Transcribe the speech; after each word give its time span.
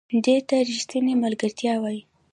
دې 0.25 0.37
ته 0.47 0.55
ریښتینې 0.69 1.13
ملګرتیا 1.23 1.73
وایي. 1.79 2.01